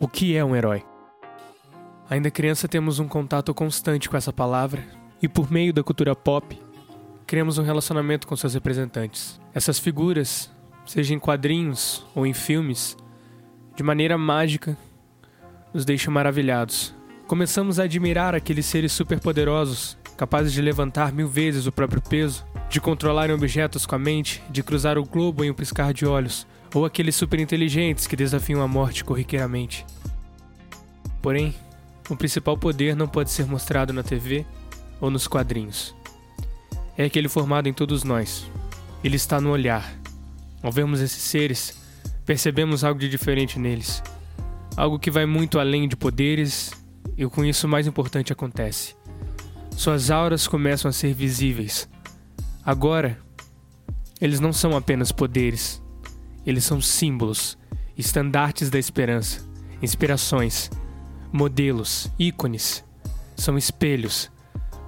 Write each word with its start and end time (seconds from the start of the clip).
O 0.00 0.06
que 0.06 0.36
é 0.36 0.44
um 0.44 0.54
herói? 0.54 0.84
Ainda 2.08 2.30
criança 2.30 2.68
temos 2.68 3.00
um 3.00 3.08
contato 3.08 3.52
constante 3.52 4.08
com 4.08 4.16
essa 4.16 4.32
palavra 4.32 4.84
e 5.20 5.26
por 5.26 5.50
meio 5.50 5.72
da 5.72 5.82
cultura 5.82 6.14
pop 6.14 6.56
criamos 7.26 7.58
um 7.58 7.64
relacionamento 7.64 8.24
com 8.24 8.36
seus 8.36 8.54
representantes. 8.54 9.40
Essas 9.52 9.76
figuras, 9.80 10.52
seja 10.86 11.12
em 11.12 11.18
quadrinhos 11.18 12.06
ou 12.14 12.24
em 12.24 12.32
filmes, 12.32 12.96
de 13.74 13.82
maneira 13.82 14.16
mágica 14.16 14.78
nos 15.74 15.84
deixam 15.84 16.14
maravilhados. 16.14 16.94
Começamos 17.26 17.80
a 17.80 17.82
admirar 17.82 18.36
aqueles 18.36 18.66
seres 18.66 18.92
superpoderosos, 18.92 19.98
capazes 20.16 20.52
de 20.52 20.62
levantar 20.62 21.12
mil 21.12 21.26
vezes 21.26 21.66
o 21.66 21.72
próprio 21.72 22.00
peso, 22.00 22.46
de 22.70 22.80
controlarem 22.80 23.34
objetos 23.34 23.84
com 23.84 23.96
a 23.96 23.98
mente, 23.98 24.40
de 24.48 24.62
cruzar 24.62 24.96
o 24.96 25.04
globo 25.04 25.42
em 25.42 25.50
um 25.50 25.54
piscar 25.54 25.92
de 25.92 26.06
olhos, 26.06 26.46
ou 26.74 26.84
aqueles 26.84 27.16
superinteligentes 27.16 28.06
que 28.06 28.16
desafiam 28.16 28.62
a 28.62 28.68
morte 28.68 29.04
corriqueiramente. 29.04 29.86
Porém, 31.22 31.54
o 32.08 32.16
principal 32.16 32.56
poder 32.56 32.94
não 32.96 33.08
pode 33.08 33.30
ser 33.30 33.46
mostrado 33.46 33.92
na 33.92 34.02
TV 34.02 34.46
ou 35.00 35.10
nos 35.10 35.26
quadrinhos. 35.26 35.94
É 36.96 37.04
aquele 37.04 37.28
formado 37.28 37.68
em 37.68 37.72
todos 37.72 38.02
nós. 38.02 38.50
Ele 39.02 39.16
está 39.16 39.40
no 39.40 39.50
olhar. 39.50 39.94
Ao 40.62 40.72
vermos 40.72 41.00
esses 41.00 41.22
seres, 41.22 41.78
percebemos 42.26 42.82
algo 42.82 42.98
de 42.98 43.08
diferente 43.08 43.58
neles. 43.58 44.02
Algo 44.76 44.98
que 44.98 45.10
vai 45.10 45.26
muito 45.26 45.58
além 45.58 45.88
de 45.88 45.96
poderes, 45.96 46.72
e 47.16 47.26
com 47.26 47.44
isso 47.44 47.66
o 47.66 47.70
mais 47.70 47.86
importante 47.86 48.32
acontece. 48.32 48.96
Suas 49.76 50.10
auras 50.10 50.48
começam 50.48 50.88
a 50.88 50.92
ser 50.92 51.14
visíveis. 51.14 51.88
Agora, 52.64 53.18
eles 54.20 54.40
não 54.40 54.52
são 54.52 54.76
apenas 54.76 55.12
poderes, 55.12 55.80
eles 56.48 56.64
são 56.64 56.80
símbolos, 56.80 57.58
estandartes 57.94 58.70
da 58.70 58.78
esperança, 58.78 59.46
inspirações, 59.82 60.70
modelos, 61.30 62.10
ícones. 62.18 62.82
São 63.36 63.58
espelhos 63.58 64.30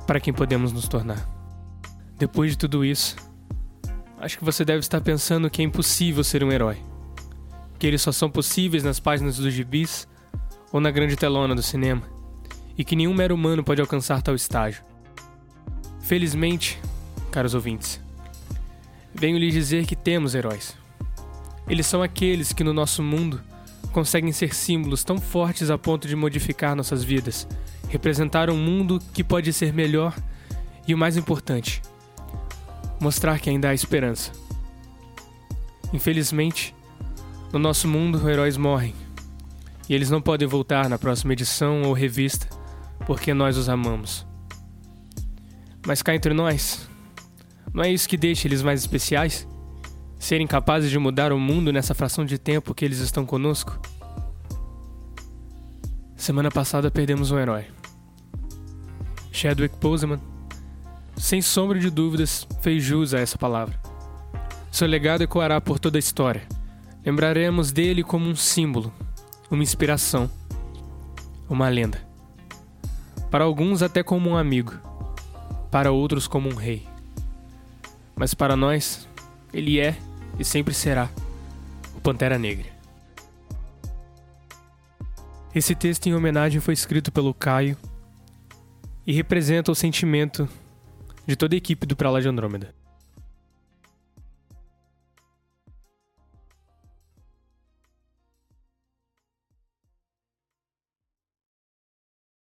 para 0.06 0.18
quem 0.18 0.32
podemos 0.32 0.72
nos 0.72 0.88
tornar. 0.88 1.28
Depois 2.18 2.52
de 2.52 2.56
tudo 2.56 2.82
isso, 2.82 3.14
acho 4.18 4.38
que 4.38 4.44
você 4.44 4.64
deve 4.64 4.78
estar 4.78 5.02
pensando 5.02 5.50
que 5.50 5.60
é 5.60 5.64
impossível 5.66 6.24
ser 6.24 6.42
um 6.42 6.50
herói. 6.50 6.78
Que 7.78 7.86
eles 7.86 8.00
só 8.00 8.10
são 8.10 8.30
possíveis 8.30 8.82
nas 8.82 8.98
páginas 8.98 9.36
dos 9.36 9.52
gibis 9.52 10.08
ou 10.72 10.80
na 10.80 10.90
grande 10.90 11.14
telona 11.14 11.54
do 11.54 11.62
cinema. 11.62 12.02
E 12.74 12.82
que 12.82 12.96
nenhum 12.96 13.12
mero 13.12 13.34
humano 13.34 13.62
pode 13.62 13.82
alcançar 13.82 14.22
tal 14.22 14.34
estágio. 14.34 14.82
Felizmente, 16.00 16.80
caros 17.30 17.52
ouvintes, 17.52 18.00
venho 19.14 19.38
lhes 19.38 19.52
dizer 19.52 19.84
que 19.84 19.94
temos 19.94 20.34
heróis. 20.34 20.79
Eles 21.70 21.86
são 21.86 22.02
aqueles 22.02 22.52
que 22.52 22.64
no 22.64 22.74
nosso 22.74 23.00
mundo 23.00 23.40
conseguem 23.92 24.32
ser 24.32 24.52
símbolos 24.52 25.04
tão 25.04 25.18
fortes 25.18 25.70
a 25.70 25.78
ponto 25.78 26.08
de 26.08 26.16
modificar 26.16 26.74
nossas 26.74 27.04
vidas, 27.04 27.46
representar 27.88 28.50
um 28.50 28.56
mundo 28.56 28.98
que 29.14 29.22
pode 29.22 29.52
ser 29.52 29.72
melhor 29.72 30.12
e 30.84 30.92
o 30.92 30.98
mais 30.98 31.16
importante, 31.16 31.80
mostrar 33.00 33.38
que 33.38 33.48
ainda 33.48 33.68
há 33.68 33.74
esperança. 33.74 34.32
Infelizmente, 35.92 36.74
no 37.52 37.58
nosso 37.60 37.86
mundo, 37.86 38.28
heróis 38.28 38.56
morrem 38.56 38.92
e 39.88 39.94
eles 39.94 40.10
não 40.10 40.20
podem 40.20 40.48
voltar 40.48 40.88
na 40.88 40.98
próxima 40.98 41.34
edição 41.34 41.82
ou 41.82 41.92
revista 41.92 42.48
porque 43.06 43.32
nós 43.32 43.56
os 43.56 43.68
amamos. 43.68 44.26
Mas 45.86 46.02
cá 46.02 46.16
entre 46.16 46.34
nós, 46.34 46.88
não 47.72 47.84
é 47.84 47.92
isso 47.92 48.08
que 48.08 48.16
deixa 48.16 48.48
eles 48.48 48.60
mais 48.60 48.80
especiais? 48.80 49.46
Serem 50.20 50.46
capazes 50.46 50.90
de 50.90 50.98
mudar 50.98 51.32
o 51.32 51.40
mundo 51.40 51.72
nessa 51.72 51.94
fração 51.94 52.26
de 52.26 52.38
tempo 52.38 52.74
que 52.74 52.84
eles 52.84 52.98
estão 52.98 53.24
conosco? 53.24 53.80
Semana 56.14 56.50
passada 56.50 56.90
perdemos 56.90 57.30
um 57.30 57.38
herói. 57.38 57.64
Chadwick 59.32 59.74
Boseman, 59.80 60.20
sem 61.16 61.40
sombra 61.40 61.78
de 61.78 61.90
dúvidas, 61.90 62.46
fez 62.60 62.84
jus 62.84 63.14
a 63.14 63.18
essa 63.18 63.38
palavra. 63.38 63.80
Seu 64.70 64.86
legado 64.86 65.22
ecoará 65.22 65.58
por 65.58 65.78
toda 65.78 65.96
a 65.96 65.98
história. 65.98 66.42
Lembraremos 67.04 67.72
dele 67.72 68.04
como 68.04 68.26
um 68.26 68.36
símbolo, 68.36 68.92
uma 69.50 69.62
inspiração, 69.62 70.30
uma 71.48 71.70
lenda. 71.70 72.06
Para 73.30 73.44
alguns, 73.44 73.82
até 73.82 74.02
como 74.02 74.28
um 74.28 74.36
amigo, 74.36 74.74
para 75.70 75.90
outros, 75.90 76.28
como 76.28 76.50
um 76.50 76.54
rei. 76.54 76.86
Mas 78.14 78.34
para 78.34 78.54
nós, 78.54 79.08
ele 79.52 79.80
é 79.80 79.96
e 80.40 80.44
sempre 80.44 80.72
será 80.72 81.10
o 81.94 82.00
Pantera 82.00 82.38
Negra. 82.38 82.66
Esse 85.54 85.74
texto 85.74 86.06
em 86.06 86.14
homenagem 86.14 86.62
foi 86.62 86.72
escrito 86.72 87.12
pelo 87.12 87.34
Caio 87.34 87.76
e 89.06 89.12
representa 89.12 89.70
o 89.70 89.74
sentimento 89.74 90.48
de 91.26 91.36
toda 91.36 91.54
a 91.54 91.58
equipe 91.58 91.86
do 91.86 91.94
Pra 91.94 92.10
Lá 92.10 92.20
de 92.20 92.28
Andrômeda. 92.28 92.74